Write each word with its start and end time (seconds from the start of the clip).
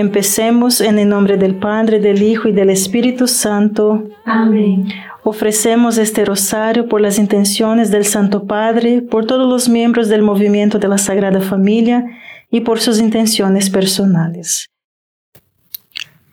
Empecemos 0.00 0.80
en 0.80 0.98
el 0.98 1.10
nombre 1.10 1.36
del 1.36 1.56
Padre, 1.56 2.00
del 2.00 2.22
Hijo 2.22 2.48
y 2.48 2.52
del 2.52 2.70
Espíritu 2.70 3.28
Santo. 3.28 4.08
Amén. 4.24 4.88
Ofrecemos 5.24 5.98
este 5.98 6.24
rosario 6.24 6.88
por 6.88 7.02
las 7.02 7.18
intenciones 7.18 7.90
del 7.90 8.06
Santo 8.06 8.46
Padre, 8.46 9.02
por 9.02 9.26
todos 9.26 9.46
los 9.46 9.68
miembros 9.68 10.08
del 10.08 10.22
movimiento 10.22 10.78
de 10.78 10.88
la 10.88 10.96
Sagrada 10.96 11.42
Familia 11.42 12.02
y 12.50 12.62
por 12.62 12.80
sus 12.80 12.98
intenciones 12.98 13.68
personales. 13.68 14.70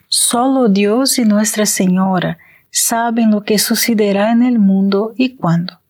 Solo 0.08 0.70
Dios 0.70 1.20
y 1.20 1.25
Nuestra 1.25 1.66
Señora 1.66 2.38
saben 2.72 3.31
lo 3.31 3.44
que 3.44 3.59
sucederá 3.59 4.31
en 4.31 4.44
el 4.44 4.59
mundo 4.59 5.11
y 5.17 5.36
cuándo. 5.36 5.81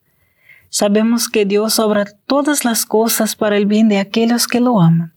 Sabemos 0.68 1.28
que 1.28 1.44
Dios 1.44 1.78
obra 1.78 2.06
todas 2.26 2.64
las 2.64 2.84
cosas 2.84 3.36
para 3.36 3.56
el 3.56 3.66
bien 3.66 3.88
de 3.88 4.00
aquellos 4.00 4.48
que 4.48 4.58
lo 4.58 4.80
aman. 4.80 5.14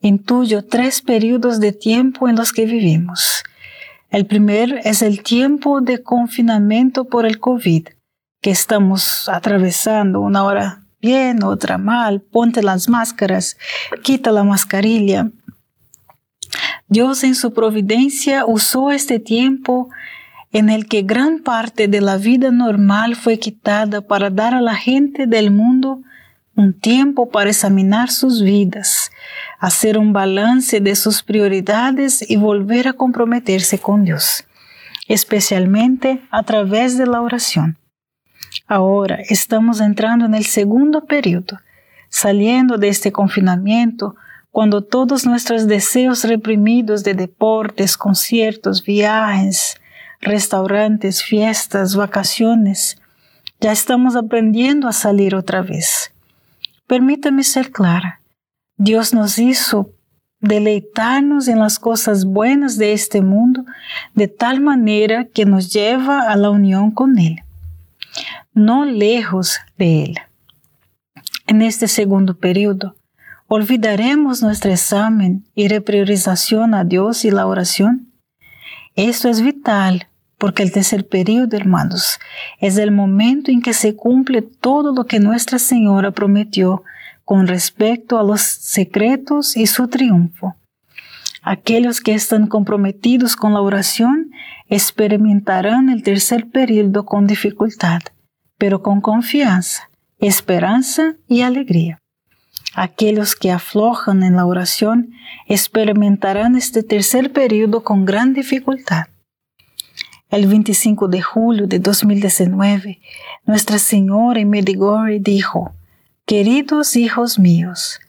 Intuyo 0.00 0.64
tres 0.64 1.02
periodos 1.02 1.60
de 1.60 1.72
tiempo 1.72 2.28
en 2.28 2.36
los 2.36 2.52
que 2.52 2.66
vivimos 2.66 3.42
el 4.10 4.26
primer 4.26 4.80
es 4.84 5.02
el 5.02 5.22
tiempo 5.22 5.82
de 5.82 6.02
confinamiento 6.02 7.04
por 7.04 7.26
el 7.26 7.38
COVID, 7.38 7.88
que 8.40 8.50
estamos 8.50 9.28
atravesando 9.28 10.20
una 10.20 10.44
hora 10.44 10.82
bien, 11.00 11.42
otra 11.44 11.76
mal, 11.76 12.22
ponte 12.22 12.62
las 12.62 12.88
máscaras, 12.88 13.58
quita 14.02 14.32
la 14.32 14.44
mascarilla. 14.44 15.30
Dios 16.88 17.22
en 17.22 17.34
su 17.34 17.52
providencia 17.52 18.46
usó 18.46 18.90
este 18.90 19.20
tiempo 19.20 19.90
en 20.52 20.70
el 20.70 20.88
que 20.88 21.02
gran 21.02 21.40
parte 21.40 21.86
de 21.86 22.00
la 22.00 22.16
vida 22.16 22.50
normal 22.50 23.14
fue 23.14 23.38
quitada 23.38 24.00
para 24.00 24.30
dar 24.30 24.54
a 24.54 24.62
la 24.62 24.74
gente 24.74 25.26
del 25.26 25.50
mundo 25.50 26.00
un 26.58 26.72
tiempo 26.76 27.30
para 27.30 27.50
examinar 27.50 28.10
sus 28.10 28.42
vidas, 28.42 29.12
hacer 29.60 29.96
un 29.96 30.12
balance 30.12 30.80
de 30.80 30.96
sus 30.96 31.22
prioridades 31.22 32.28
y 32.28 32.36
volver 32.36 32.88
a 32.88 32.94
comprometerse 32.94 33.78
con 33.78 34.02
Dios, 34.02 34.44
especialmente 35.06 36.20
a 36.32 36.42
través 36.42 36.98
de 36.98 37.06
la 37.06 37.20
oración. 37.20 37.78
Ahora 38.66 39.20
estamos 39.28 39.80
entrando 39.80 40.26
en 40.26 40.34
el 40.34 40.44
segundo 40.44 41.04
periodo, 41.04 41.60
saliendo 42.08 42.76
de 42.76 42.88
este 42.88 43.12
confinamiento 43.12 44.16
cuando 44.50 44.82
todos 44.82 45.26
nuestros 45.26 45.68
deseos 45.68 46.24
reprimidos 46.24 47.04
de 47.04 47.14
deportes, 47.14 47.96
conciertos, 47.96 48.82
viajes, 48.82 49.80
restaurantes, 50.20 51.22
fiestas, 51.22 51.94
vacaciones, 51.94 53.00
ya 53.60 53.70
estamos 53.70 54.16
aprendiendo 54.16 54.88
a 54.88 54.92
salir 54.92 55.36
otra 55.36 55.62
vez. 55.62 56.12
Permítame 56.88 57.44
ser 57.44 57.70
clara. 57.70 58.22
Dios 58.78 59.12
nos 59.12 59.38
hizo 59.38 59.90
deleitarnos 60.40 61.46
en 61.46 61.58
las 61.58 61.78
cosas 61.78 62.24
buenas 62.24 62.78
de 62.78 62.94
este 62.94 63.20
mundo 63.20 63.64
de 64.14 64.26
tal 64.26 64.60
manera 64.60 65.26
que 65.26 65.44
nos 65.44 65.70
lleva 65.70 66.30
a 66.32 66.36
la 66.36 66.48
unión 66.48 66.90
con 66.90 67.18
Él, 67.18 67.42
no 68.54 68.86
lejos 68.86 69.58
de 69.76 70.04
Él. 70.04 70.18
En 71.46 71.60
este 71.60 71.88
segundo 71.88 72.38
periodo, 72.38 72.96
¿olvidaremos 73.48 74.42
nuestro 74.42 74.70
examen 74.72 75.44
y 75.54 75.68
repriorización 75.68 76.72
a 76.72 76.84
Dios 76.84 77.26
y 77.26 77.30
la 77.30 77.46
oración? 77.46 78.12
Esto 78.94 79.28
es 79.28 79.42
vital 79.42 80.07
porque 80.38 80.62
el 80.62 80.72
tercer 80.72 81.06
periodo, 81.06 81.56
hermanos, 81.56 82.20
es 82.60 82.78
el 82.78 82.92
momento 82.92 83.50
en 83.50 83.60
que 83.60 83.74
se 83.74 83.96
cumple 83.96 84.42
todo 84.42 84.94
lo 84.94 85.04
que 85.04 85.18
Nuestra 85.18 85.58
Señora 85.58 86.12
prometió 86.12 86.84
con 87.24 87.48
respecto 87.48 88.18
a 88.18 88.22
los 88.22 88.40
secretos 88.40 89.56
y 89.56 89.66
su 89.66 89.88
triunfo. 89.88 90.54
Aquellos 91.42 92.00
que 92.00 92.14
están 92.14 92.46
comprometidos 92.46 93.34
con 93.34 93.52
la 93.52 93.60
oración 93.60 94.30
experimentarán 94.68 95.88
el 95.88 96.02
tercer 96.02 96.48
periodo 96.48 97.04
con 97.04 97.26
dificultad, 97.26 98.00
pero 98.58 98.82
con 98.82 99.00
confianza, 99.00 99.90
esperanza 100.20 101.14
y 101.26 101.42
alegría. 101.42 101.98
Aquellos 102.74 103.34
que 103.34 103.50
aflojan 103.50 104.22
en 104.22 104.36
la 104.36 104.46
oración 104.46 105.10
experimentarán 105.46 106.54
este 106.54 106.82
tercer 106.82 107.32
periodo 107.32 107.82
con 107.82 108.04
gran 108.04 108.34
dificultad 108.34 109.06
el 110.30 110.46
25 110.46 111.08
de 111.08 111.22
julio 111.22 111.66
de 111.66 111.78
2019, 111.78 113.00
Nuestra 113.46 113.78
Señora 113.78 114.40
en 114.40 114.50
Medigore 114.50 115.20
dijo, 115.20 115.74
Queridos 116.26 116.96
hijos 116.96 117.38
míos, 117.38 118.00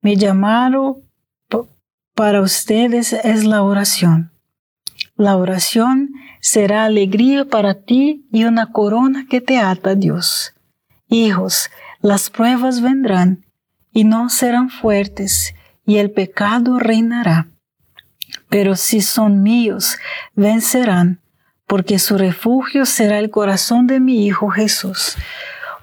mi 0.00 0.16
llamado 0.16 1.02
para 2.14 2.40
ustedes 2.40 3.12
es 3.12 3.44
la 3.44 3.62
oración. 3.62 4.32
La 5.16 5.36
oración 5.36 6.10
será 6.40 6.84
alegría 6.84 7.44
para 7.46 7.74
ti 7.74 8.26
y 8.32 8.44
una 8.44 8.70
corona 8.72 9.26
que 9.28 9.40
te 9.40 9.58
ata 9.58 9.90
a 9.90 9.94
Dios. 9.94 10.54
Hijos, 11.08 11.70
las 12.00 12.30
pruebas 12.30 12.80
vendrán 12.80 13.46
y 13.92 14.04
no 14.04 14.28
serán 14.28 14.70
fuertes, 14.70 15.54
y 15.84 15.98
el 15.98 16.10
pecado 16.10 16.78
reinará. 16.78 17.48
Pero 18.48 18.76
si 18.76 19.00
son 19.00 19.42
míos, 19.42 19.98
vencerán 20.34 21.21
porque 21.72 21.98
su 21.98 22.18
refugio 22.18 22.84
será 22.84 23.18
el 23.18 23.30
corazón 23.30 23.86
de 23.86 23.98
mi 23.98 24.26
Hijo 24.26 24.50
Jesús. 24.50 25.16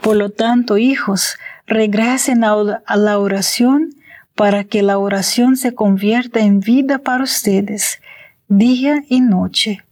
Por 0.02 0.18
lo 0.18 0.30
tanto, 0.30 0.78
hijos, 0.78 1.40
regresen 1.66 2.44
a 2.44 2.96
la 2.96 3.18
oración 3.18 3.96
para 4.36 4.66
que 4.66 4.84
la 4.84 5.00
oración 5.00 5.58
se 5.58 5.74
convierta 5.74 6.42
en 6.42 6.60
vida 6.60 7.00
para 7.00 7.24
ustedes, 7.24 8.02
día 8.48 9.04
y 9.10 9.22
noche. 9.22 9.84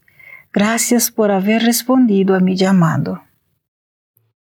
Gracias 0.53 1.09
por 1.09 1.31
haber 1.31 1.63
respondido 1.63 2.35
a 2.35 2.41
mi 2.41 2.55
llamado. 2.55 3.23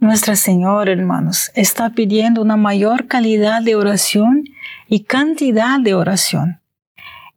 Nuestra 0.00 0.36
Señora, 0.36 0.92
hermanos, 0.92 1.50
está 1.56 1.90
pidiendo 1.90 2.40
una 2.40 2.56
mayor 2.56 3.08
calidad 3.08 3.62
de 3.62 3.74
oración 3.74 4.44
y 4.86 5.00
cantidad 5.00 5.80
de 5.80 5.94
oración. 5.94 6.60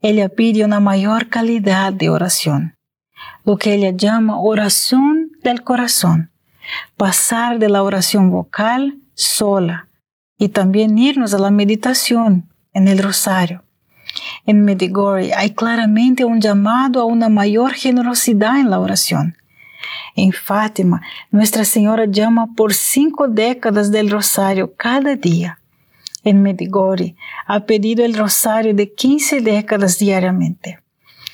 Ella 0.03 0.29
pide 0.29 0.63
una 0.63 0.79
mayor 0.79 1.27
calidad 1.27 1.91
de 1.91 2.11
oración, 2.11 2.75
lo 3.45 3.57
que 3.57 3.73
ella 3.73 3.89
llama 3.89 4.39
oración 4.39 5.31
del 5.41 5.63
corazón, 5.63 6.29
pasar 6.97 7.57
de 7.57 7.67
la 7.67 7.81
oración 7.81 8.29
vocal 8.29 8.99
sola 9.15 9.87
y 10.37 10.49
también 10.49 10.99
irnos 10.99 11.33
a 11.33 11.39
la 11.39 11.49
meditación 11.49 12.47
en 12.73 12.87
el 12.87 12.99
rosario. 12.99 13.63
En 14.45 14.63
Medigori 14.63 15.31
hay 15.31 15.55
claramente 15.55 16.25
un 16.25 16.39
llamado 16.39 17.01
a 17.01 17.05
una 17.05 17.27
mayor 17.27 17.73
generosidad 17.73 18.59
en 18.59 18.69
la 18.69 18.79
oración 18.79 19.35
en 20.15 20.31
Fátima, 20.31 21.01
Nuestra 21.31 21.65
Señora 21.65 22.05
llama 22.05 22.47
por 22.55 22.73
cinco 22.73 23.27
décadas 23.27 23.91
del 23.91 24.09
rosario 24.09 24.73
cada 24.75 25.15
día. 25.15 25.59
En 26.23 26.41
Medigori 26.41 27.15
ha 27.47 27.65
pedido 27.65 28.05
el 28.05 28.13
rosario 28.13 28.73
de 28.73 28.93
15 28.93 29.41
décadas 29.41 29.97
diariamente. 29.97 30.79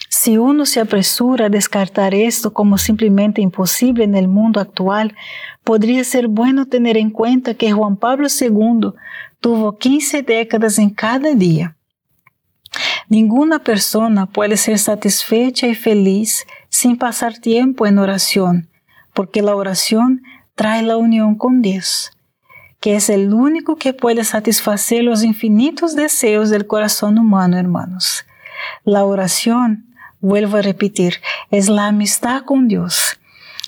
Si 0.09 0.37
uno 0.37 0.65
se 0.65 0.79
apresura 0.79 1.45
a 1.45 1.49
descartar 1.49 2.13
esto 2.13 2.53
como 2.53 2.77
simplemente 2.77 3.41
imposible 3.41 4.03
en 4.03 4.15
el 4.15 4.27
mundo 4.27 4.59
actual, 4.59 5.15
podría 5.63 6.03
ser 6.03 6.27
bueno 6.27 6.65
tener 6.65 6.97
en 6.97 7.09
cuenta 7.09 7.53
que 7.53 7.71
Juan 7.71 7.97
Pablo 7.97 8.27
II 8.27 8.93
tuvo 9.41 9.77
15 9.77 10.23
décadas 10.23 10.79
en 10.79 10.89
cada 10.89 11.33
día. 11.33 11.75
Ninguna 13.09 13.59
persona 13.59 14.25
puede 14.25 14.57
ser 14.57 14.79
satisfecha 14.79 15.67
y 15.67 15.75
feliz 15.75 16.45
sin 16.77 16.95
pasar 16.95 17.39
tiempo 17.39 17.87
en 17.87 17.97
oración, 17.97 18.69
porque 19.15 19.41
la 19.41 19.55
oración 19.55 20.21
trae 20.53 20.83
la 20.83 20.95
unión 20.95 21.33
con 21.33 21.63
Dios, 21.63 22.11
que 22.79 22.95
es 22.95 23.09
el 23.09 23.33
único 23.33 23.77
que 23.77 23.93
puede 23.93 24.23
satisfacer 24.23 25.03
los 25.03 25.23
infinitos 25.23 25.95
deseos 25.95 26.51
del 26.51 26.67
corazón 26.67 27.17
humano, 27.17 27.57
hermanos. 27.57 28.27
La 28.83 29.05
oración, 29.05 29.87
vuelvo 30.19 30.57
a 30.57 30.61
repetir, 30.61 31.15
es 31.49 31.67
la 31.67 31.87
amistad 31.87 32.43
con 32.43 32.67
Dios. 32.67 33.19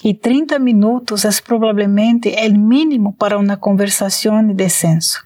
Y 0.04 0.14
30 0.14 0.60
minutos 0.60 1.26
es 1.26 1.42
probablemente 1.42 2.46
el 2.46 2.60
mínimo 2.60 3.16
para 3.16 3.40
una 3.40 3.60
conversación 3.60 4.50
de 4.50 4.66
descenso. 4.66 5.22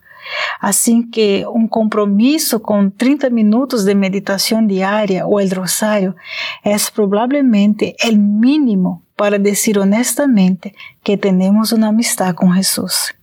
Así 0.60 1.10
que 1.12 1.46
un 1.46 1.68
compromiso 1.68 2.62
con 2.62 2.92
30 2.92 3.30
minutos 3.30 3.86
de 3.86 3.96
meditación 3.96 4.68
diaria 4.68 5.26
o 5.26 5.40
el 5.40 5.52
rosario 5.52 6.16
es 6.64 6.90
probablemente 6.92 7.96
el 8.00 8.18
mínimo 8.18 9.04
para 9.16 9.38
decir 9.38 9.78
honestamente 9.80 10.74
que 11.04 11.18
tenemos 11.18 11.72
una 11.72 11.90
amistad 11.90 12.34
con 12.36 12.54
Jesús. 12.54 13.14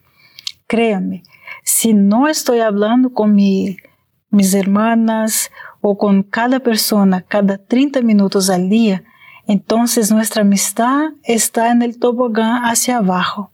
Créame, 0.67 1.23
si 1.65 1.95
no 1.95 2.29
estoy 2.29 2.61
hablando 2.61 3.13
con 3.13 3.35
mis 3.35 4.55
hermanas 4.55 5.51
o 5.81 5.97
con 5.97 6.23
cada 6.23 6.61
persona 6.61 7.23
cada 7.23 7.59
30 7.59 8.03
minutos 8.03 8.51
al 8.51 8.69
día, 8.69 9.03
entonces 9.47 10.13
nuestra 10.13 10.43
amistad 10.43 11.11
está 11.25 11.71
en 11.71 11.83
el 11.83 11.99
tobogán 11.99 12.65
hacia 12.65 12.99
abajo 12.99 13.51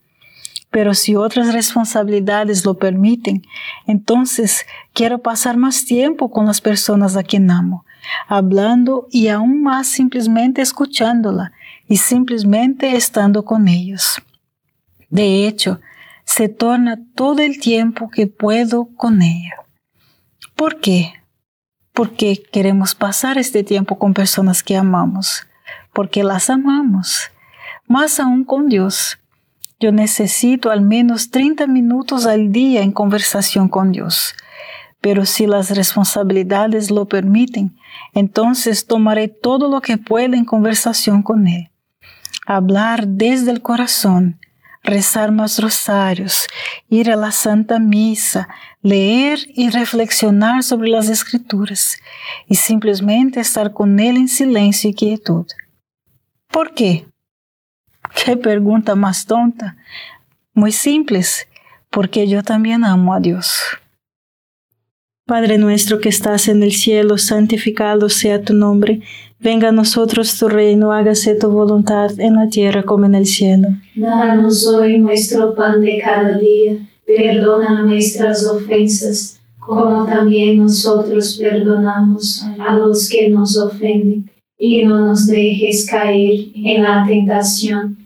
pero 0.70 0.94
si 0.94 1.14
otras 1.14 1.52
responsabilidades 1.52 2.64
lo 2.64 2.74
permiten, 2.74 3.42
entonces 3.86 4.66
quiero 4.92 5.18
pasar 5.18 5.56
más 5.56 5.84
tiempo 5.84 6.30
con 6.30 6.46
las 6.46 6.60
personas 6.60 7.16
a 7.16 7.22
quien 7.22 7.50
amo, 7.50 7.84
hablando 8.28 9.06
y 9.10 9.28
aún 9.28 9.62
más 9.62 9.86
simplemente 9.86 10.62
escuchándola 10.62 11.52
y 11.88 11.96
simplemente 11.96 12.96
estando 12.96 13.44
con 13.44 13.68
ellos. 13.68 14.20
De 15.08 15.46
hecho, 15.46 15.80
se 16.24 16.48
torna 16.48 16.98
todo 17.14 17.40
el 17.40 17.60
tiempo 17.60 18.10
que 18.10 18.26
puedo 18.26 18.88
con 18.96 19.22
ella. 19.22 19.54
¿Por 20.56 20.80
qué? 20.80 21.14
Porque 21.92 22.42
queremos 22.52 22.94
pasar 22.94 23.38
este 23.38 23.62
tiempo 23.62 23.98
con 23.98 24.12
personas 24.12 24.62
que 24.62 24.76
amamos, 24.76 25.46
porque 25.94 26.24
las 26.24 26.50
amamos, 26.50 27.30
más 27.86 28.18
aún 28.20 28.44
con 28.44 28.68
Dios 28.68 29.18
yo 29.78 29.92
necesito 29.92 30.70
al 30.70 30.80
menos 30.80 31.30
30 31.30 31.66
minutos 31.66 32.26
al 32.26 32.50
día 32.50 32.82
en 32.82 32.92
conversación 32.92 33.68
con 33.68 33.92
Dios. 33.92 34.34
Pero 35.00 35.26
si 35.26 35.46
las 35.46 35.70
responsabilidades 35.70 36.90
lo 36.90 37.06
permiten, 37.06 37.76
entonces 38.14 38.86
tomaré 38.86 39.28
todo 39.28 39.68
lo 39.68 39.80
que 39.80 39.98
pueda 39.98 40.36
en 40.36 40.44
conversación 40.44 41.22
con 41.22 41.46
Él. 41.46 41.70
Hablar 42.46 43.06
desde 43.06 43.50
el 43.50 43.60
corazón, 43.60 44.40
rezar 44.82 45.32
más 45.32 45.58
rosarios, 45.58 46.48
ir 46.88 47.10
a 47.10 47.16
la 47.16 47.30
Santa 47.30 47.78
Misa, 47.78 48.48
leer 48.82 49.40
y 49.54 49.68
reflexionar 49.68 50.62
sobre 50.62 50.88
las 50.88 51.08
escrituras 51.10 51.98
y 52.48 52.54
simplemente 52.54 53.40
estar 53.40 53.72
con 53.72 53.98
Él 54.00 54.16
en 54.16 54.28
silencio 54.28 54.90
y 54.90 54.94
quietud. 54.94 55.46
¿Por 56.48 56.72
qué? 56.72 57.06
Qué 58.24 58.36
pregunta 58.36 58.94
más 58.94 59.26
tonta. 59.26 59.76
Muy 60.54 60.72
simples, 60.72 61.46
porque 61.90 62.26
yo 62.26 62.42
también 62.42 62.84
amo 62.84 63.14
a 63.14 63.20
Dios. 63.20 63.60
Padre 65.26 65.58
nuestro 65.58 65.98
que 65.98 66.08
estás 66.08 66.48
en 66.48 66.62
el 66.62 66.72
cielo, 66.72 67.18
santificado 67.18 68.08
sea 68.08 68.42
tu 68.42 68.54
nombre. 68.54 69.02
Venga 69.40 69.68
a 69.68 69.72
nosotros 69.72 70.38
tu 70.38 70.48
reino, 70.48 70.92
hágase 70.92 71.34
tu 71.34 71.50
voluntad 71.50 72.18
en 72.18 72.36
la 72.36 72.48
tierra 72.48 72.84
como 72.84 73.06
en 73.06 73.16
el 73.16 73.26
cielo. 73.26 73.68
Danos 73.96 74.66
hoy 74.68 74.98
nuestro 74.98 75.54
pan 75.54 75.80
de 75.80 76.00
cada 76.02 76.38
día, 76.38 76.78
perdona 77.04 77.82
nuestras 77.82 78.46
ofensas, 78.46 79.40
como 79.58 80.06
también 80.06 80.58
nosotros 80.58 81.36
perdonamos 81.40 82.44
a 82.60 82.76
los 82.76 83.08
que 83.08 83.28
nos 83.28 83.58
ofenden, 83.58 84.30
y 84.58 84.84
no 84.84 85.06
nos 85.06 85.26
dejes 85.26 85.86
caer 85.90 86.46
en 86.54 86.82
la 86.82 87.04
tentación, 87.06 88.05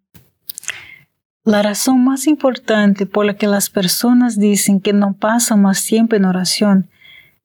La 1.51 1.61
razón 1.61 2.05
más 2.05 2.27
importante 2.27 3.05
por 3.05 3.25
la 3.25 3.33
que 3.33 3.45
las 3.45 3.69
personas 3.69 4.39
dicen 4.39 4.79
que 4.79 4.93
no 4.93 5.11
pasan 5.11 5.61
más 5.61 5.83
tiempo 5.83 6.15
en 6.15 6.23
oración 6.23 6.89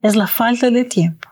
es 0.00 0.14
la 0.14 0.28
falta 0.28 0.70
de 0.70 0.84
tiempo. 0.84 1.28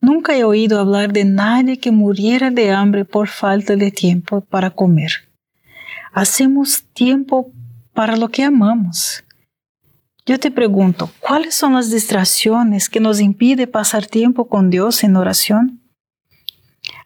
Nunca 0.00 0.36
he 0.36 0.44
oído 0.44 0.78
hablar 0.78 1.12
de 1.12 1.24
nadie 1.24 1.80
que 1.80 1.90
muriera 1.90 2.52
de 2.52 2.70
hambre 2.70 3.04
por 3.04 3.26
falta 3.26 3.74
de 3.74 3.90
tiempo 3.90 4.40
para 4.40 4.70
comer. 4.70 5.10
Hacemos 6.12 6.84
tiempo 6.92 7.50
para 7.92 8.16
lo 8.16 8.28
que 8.28 8.44
amamos. 8.44 9.24
Yo 10.24 10.38
te 10.38 10.52
pregunto, 10.52 11.10
¿cuáles 11.18 11.56
son 11.56 11.74
las 11.74 11.90
distracciones 11.90 12.88
que 12.88 13.00
nos 13.00 13.18
impiden 13.18 13.68
pasar 13.68 14.06
tiempo 14.06 14.46
con 14.46 14.70
Dios 14.70 15.02
en 15.02 15.16
oración? 15.16 15.79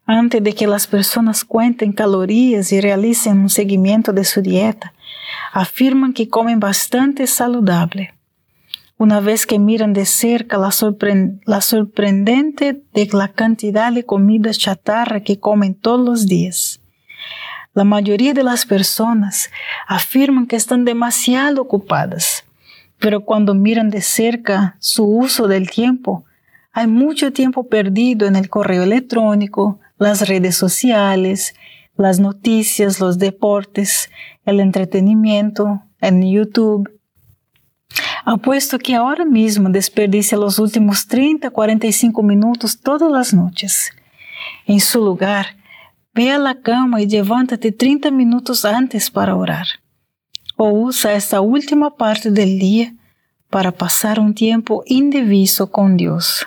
Antes 0.07 0.43
de 0.43 0.55
que 0.55 0.67
las 0.67 0.87
personas 0.87 1.45
cuenten 1.45 1.93
calorías 1.93 2.73
y 2.73 2.81
realicen 2.81 3.39
un 3.39 3.49
seguimiento 3.49 4.13
de 4.13 4.25
su 4.25 4.43
dieta, 4.43 4.93
afirman 5.53 6.13
que 6.13 6.29
comen 6.29 6.61
bastante 6.61 7.27
saludable. 7.27 8.15
Una 8.99 9.21
vez 9.21 9.47
que 9.47 9.59
miran 9.59 9.93
de 9.93 10.05
cerca 10.05 10.59
la, 10.59 10.71
la 11.47 11.61
sorprendente 11.61 12.83
de 12.93 13.09
la 13.13 13.29
cantidad 13.29 13.93
de 13.93 14.05
comida 14.05 14.53
chatarra 14.53 15.21
que 15.21 15.41
comen 15.41 15.75
todos 15.75 16.05
los 16.05 16.27
días. 16.27 16.81
La 17.73 17.85
mayoría 17.85 18.35
de 18.35 18.45
las 18.45 18.67
personas 18.67 19.51
afirman 19.89 20.47
que 20.47 20.57
están 20.57 20.85
demasiado 20.85 21.63
ocupadas 21.63 22.45
pero 23.05 23.21
cuando 23.21 23.55
miran 23.55 23.91
de 23.91 24.01
cerca 24.01 24.77
su 24.79 25.05
uso 25.05 25.47
del 25.47 25.69
tiempo, 25.69 26.25
hay 26.73 26.87
mucho 26.87 27.35
tiempo 27.35 27.69
perdido 27.69 28.27
en 28.27 28.35
el 28.35 28.49
correo 28.49 28.83
electrónico, 28.83 29.79
las 29.99 30.29
redes 30.29 30.57
sociales, 30.57 31.55
las 31.97 32.19
noticias, 32.21 33.01
los 33.01 33.19
deportes, 33.19 34.11
el 34.45 34.61
entretenimiento, 34.61 35.83
en 36.01 36.23
YouTube. 36.31 36.91
Apuesto 38.25 38.79
que 38.79 38.95
ahora 38.95 39.25
mismo 39.25 39.69
desperdicia 39.71 40.39
los 40.39 40.59
últimos 40.59 41.07
30, 41.07 41.51
45 41.51 42.23
minutos 42.23 42.81
todas 42.81 43.11
las 43.11 43.35
noches. 43.35 43.91
En 44.67 44.81
su 44.81 45.05
lugar, 45.05 45.57
ve 46.15 46.31
a 46.31 46.39
la 46.39 46.61
cama 46.61 47.01
y 47.01 47.07
levántate 47.07 47.73
30 47.73 48.11
minutos 48.11 48.65
antes 48.65 49.11
para 49.11 49.37
orar. 49.37 49.67
O 50.57 50.71
usa 50.71 51.15
esta 51.15 51.41
última 51.41 51.97
parte 51.97 52.31
del 52.31 52.59
día 52.59 52.95
para 53.51 53.73
pasar 53.73 54.19
un 54.19 54.35
tiempo 54.35 54.83
indiviso 54.87 55.71
con 55.71 55.97
Dios. 55.97 56.47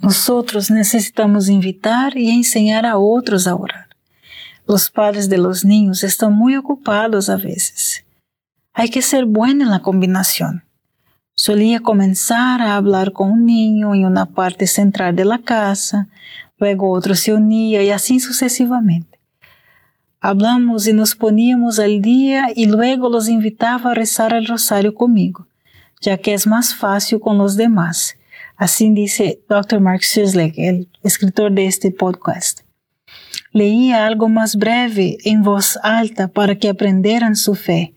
Nosotros 0.00 0.70
necesitamos 0.70 1.48
invitar 1.48 2.16
y 2.16 2.30
enseñar 2.30 2.86
a 2.86 2.98
otros 2.98 3.46
a 3.46 3.54
orar. 3.54 3.88
Los 4.66 4.90
padres 4.90 5.28
de 5.28 5.38
los 5.38 5.64
niños 5.64 6.04
están 6.04 6.34
muy 6.34 6.56
ocupados 6.56 7.28
a 7.28 7.36
veces. 7.36 8.04
Hay 8.74 8.90
que 8.90 9.02
ser 9.02 9.24
bueno 9.24 9.64
en 9.64 9.70
la 9.70 9.80
combinación. 9.80 10.62
Solía 11.34 11.80
comenzar 11.80 12.62
a 12.62 12.76
hablar 12.76 13.12
con 13.12 13.30
un 13.30 13.46
niño 13.46 13.94
en 13.94 14.04
una 14.04 14.26
parte 14.26 14.66
central 14.66 15.16
de 15.16 15.24
la 15.24 15.38
casa, 15.38 16.08
luego 16.58 16.90
otro 16.92 17.14
se 17.14 17.32
unía 17.32 17.82
y 17.82 17.90
así 17.90 18.20
sucesivamente. 18.20 19.18
Hablamos 20.20 20.86
y 20.86 20.92
nos 20.92 21.14
poníamos 21.14 21.78
al 21.78 22.02
día 22.02 22.48
y 22.54 22.66
luego 22.66 23.08
los 23.08 23.28
invitaba 23.28 23.92
a 23.92 23.94
rezar 23.94 24.34
el 24.34 24.46
rosario 24.46 24.94
conmigo, 24.94 25.46
ya 26.00 26.18
que 26.18 26.34
es 26.34 26.46
más 26.46 26.74
fácil 26.74 27.20
con 27.20 27.38
los 27.38 27.56
demás. 27.56 28.16
Así 28.58 28.90
dice 28.90 29.40
Dr. 29.48 29.80
Mark 29.80 30.04
Sislek, 30.04 30.52
el 30.58 30.90
escritor 31.02 31.52
de 31.52 31.66
este 31.66 31.90
podcast. 31.90 32.60
Leía 33.52 34.04
algo 34.04 34.28
más 34.28 34.56
breve 34.56 35.16
en 35.24 35.42
voz 35.42 35.78
alta 35.82 36.28
para 36.28 36.56
que 36.56 36.68
aprendieran 36.68 37.34
su 37.36 37.54
fe 37.54 37.94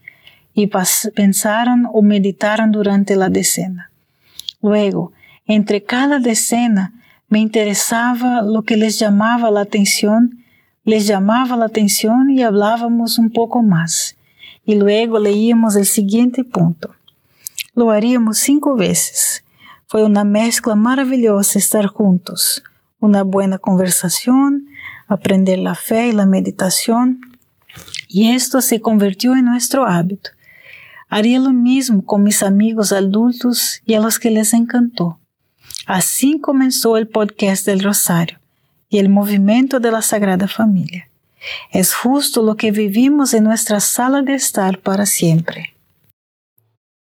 y 0.54 0.70
pensaran 1.14 1.86
o 1.92 2.02
meditaran 2.02 2.72
durante 2.72 3.18
la 3.18 3.28
decena. 3.28 3.92
Luego, 4.62 5.12
entre 5.46 5.84
cada 5.84 6.20
decena, 6.20 6.94
me 7.28 7.40
interesaba 7.40 8.42
lo 8.42 8.62
que 8.62 8.78
les 8.78 8.98
llamaba 8.98 9.52
la 9.52 9.62
atención 9.62 10.38
les 10.84 11.06
llamaba 11.06 11.56
la 11.58 11.66
atención 11.66 12.32
y 12.32 12.42
hablábamos 12.42 13.20
un 13.20 13.30
poco 13.30 13.62
más. 13.62 14.18
Y 14.66 14.76
luego 14.76 15.20
leíamos 15.20 15.76
el 15.76 15.86
siguiente 15.86 16.44
punto. 16.44 16.96
Lo 17.76 17.92
haríamos 17.92 18.40
cinco 18.40 18.76
veces. 18.76 19.44
Fue 19.92 20.06
una 20.06 20.24
mezcla 20.24 20.74
maravillosa 20.76 21.60
estar 21.60 21.86
juntos. 21.86 22.64
Una 23.02 23.24
buena 23.24 23.58
conversación, 23.58 24.68
aprender 25.10 25.60
la 25.60 25.76
fe 25.76 26.08
y 26.08 26.12
la 26.14 26.26
meditación. 26.26 27.20
y 28.08 28.30
esto 28.32 28.62
se 28.62 28.80
convirtió 28.80 29.34
en 29.34 29.44
nuestro 29.44 29.86
hábito. 29.86 30.30
Haría 31.10 31.40
lo 31.40 31.52
mismo 31.52 32.06
con 32.06 32.24
mis 32.24 32.42
amigos 32.42 32.94
adultos 32.94 33.82
y 33.86 33.96
a 33.96 34.00
los 34.00 34.18
que 34.18 34.32
les 34.32 34.54
encantó. 34.54 35.20
Así 35.86 36.40
comenzó 36.40 36.96
el 36.96 37.10
podcast 37.10 37.66
del 37.66 37.82
Rosario 37.82 38.40
y 38.88 39.00
el 39.00 39.10
movimiento 39.10 39.82
de 39.82 39.92
la 39.92 40.02
Sagrada 40.02 40.48
Familia. 40.48 41.10
Es 41.70 41.94
justo 41.94 42.42
lo 42.42 42.56
que 42.56 42.72
vivimos 42.72 43.34
en 43.34 43.44
nuestra 43.44 43.82
sala 43.82 44.22
de 44.22 44.36
estar 44.36 44.80
para 44.80 45.06
siempre. 45.06 45.76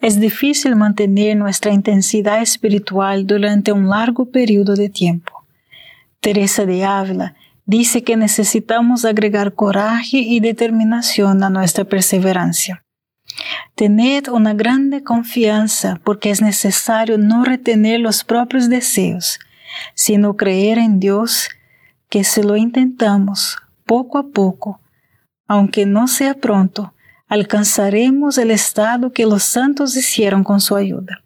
Es 0.00 0.20
difícil 0.20 0.76
mantener 0.76 1.36
nuestra 1.36 1.72
intensidad 1.72 2.40
espiritual 2.40 3.26
durante 3.26 3.72
un 3.72 3.88
largo 3.88 4.26
periodo 4.26 4.74
de 4.74 4.88
tiempo. 4.88 5.44
Teresa 6.20 6.64
de 6.66 6.84
Ávila 6.84 7.34
dice 7.64 8.04
que 8.04 8.16
necesitamos 8.16 9.04
agregar 9.04 9.54
coraje 9.54 10.18
y 10.18 10.38
determinación 10.40 11.42
a 11.42 11.50
nuestra 11.50 11.84
perseverancia. 11.84 12.84
Tened 13.74 14.28
una 14.28 14.54
grande 14.54 15.02
confianza 15.02 16.00
porque 16.04 16.30
es 16.30 16.40
necesario 16.42 17.18
no 17.18 17.44
retener 17.44 18.00
los 18.00 18.24
propios 18.24 18.68
deseos, 18.68 19.38
sino 19.94 20.36
creer 20.36 20.78
en 20.78 21.00
Dios 21.00 21.48
que 22.08 22.24
si 22.24 22.42
lo 22.42 22.56
intentamos 22.56 23.58
poco 23.84 24.18
a 24.18 24.28
poco, 24.28 24.80
aunque 25.46 25.86
no 25.86 26.08
sea 26.08 26.34
pronto, 26.34 26.94
alcanzaremos 27.28 28.38
el 28.38 28.50
estado 28.50 29.12
que 29.12 29.26
los 29.26 29.42
santos 29.42 29.96
hicieron 29.96 30.42
con 30.42 30.60
su 30.60 30.74
ayuda. 30.74 31.22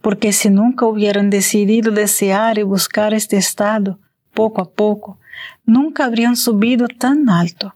Porque 0.00 0.32
si 0.32 0.50
nunca 0.50 0.86
hubieran 0.86 1.30
decidido 1.30 1.90
desear 1.90 2.58
y 2.58 2.62
buscar 2.62 3.14
este 3.14 3.36
estado, 3.36 3.98
poco 4.34 4.60
a 4.60 4.70
poco, 4.70 5.18
nunca 5.64 6.04
habrían 6.04 6.36
subido 6.36 6.86
tan 6.88 7.28
alto. 7.30 7.74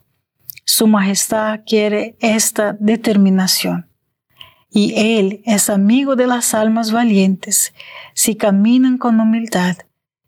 Su 0.65 0.87
Majestad 0.87 1.61
quiere 1.65 2.17
esta 2.21 2.77
determinación. 2.79 3.89
Y 4.69 4.95
Él 5.19 5.41
es 5.47 5.71
amigo 5.71 6.17
de 6.17 6.27
las 6.27 6.53
almas 6.53 6.93
valientes 6.93 7.73
si 8.15 8.35
caminan 8.35 8.99
con 8.99 9.21
humildad 9.21 9.77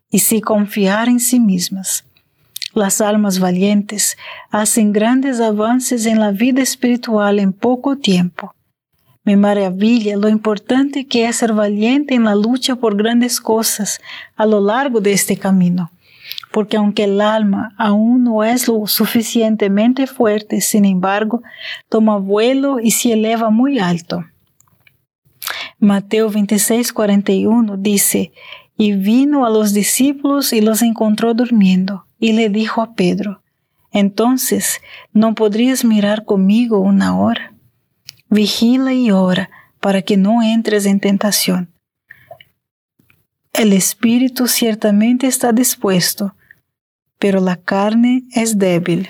y 0.09 0.19
si 0.19 0.41
confiar 0.41 1.09
en 1.09 1.19
sí 1.19 1.39
mismas. 1.39 2.05
Las 2.73 3.01
almas 3.01 3.39
valientes 3.39 4.15
hacen 4.51 4.93
grandes 4.93 5.39
avances 5.39 6.05
en 6.05 6.19
la 6.19 6.31
vida 6.31 6.61
espiritual 6.61 7.39
en 7.39 7.51
poco 7.51 7.97
tiempo. 7.97 8.53
Me 9.23 9.35
maravilla 9.35 10.17
lo 10.17 10.29
importante 10.29 11.07
que 11.07 11.25
es 11.25 11.37
ser 11.37 11.53
valiente 11.53 12.13
en 12.13 12.25
la 12.25 12.35
lucha 12.35 12.75
por 12.75 12.95
grandes 12.95 13.41
cosas 13.41 13.99
a 14.35 14.45
lo 14.45 14.61
largo 14.61 15.01
de 15.01 15.13
este 15.13 15.35
camino, 15.35 15.91
porque 16.51 16.77
aunque 16.77 17.05
el 17.05 17.21
alma 17.21 17.73
aún 17.77 18.23
no 18.23 18.43
es 18.43 18.67
lo 18.67 18.85
suficientemente 18.85 20.05
fuerte, 20.05 20.61
sin 20.61 20.85
embargo, 20.85 21.41
toma 21.89 22.17
vuelo 22.17 22.79
y 22.79 22.91
se 22.91 23.13
eleva 23.13 23.49
muy 23.49 23.79
alto. 23.79 24.25
Mateo 25.79 26.29
26, 26.29 26.93
41 26.93 27.77
dice, 27.77 28.31
y 28.77 28.93
vino 28.93 29.45
a 29.45 29.49
los 29.49 29.73
discípulos 29.73 30.53
y 30.53 30.61
los 30.61 30.81
encontró 30.81 31.33
durmiendo, 31.33 32.05
y 32.19 32.33
le 32.33 32.49
dijo 32.49 32.81
a 32.81 32.93
Pedro, 32.93 33.41
entonces, 33.91 34.81
¿no 35.13 35.33
podrías 35.35 35.83
mirar 35.83 36.25
conmigo 36.25 36.79
una 36.79 37.17
hora? 37.17 37.53
Vigila 38.29 38.93
y 38.93 39.11
ora 39.11 39.49
para 39.79 40.01
que 40.01 40.17
no 40.17 40.43
entres 40.43 40.85
en 40.85 40.99
tentación. 40.99 41.73
El 43.53 43.73
espíritu 43.73 44.47
ciertamente 44.47 45.27
está 45.27 45.51
dispuesto, 45.51 46.35
pero 47.17 47.41
la 47.41 47.57
carne 47.57 48.23
es 48.33 48.59
débil. 48.59 49.09